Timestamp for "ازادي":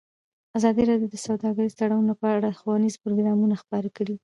0.57-0.83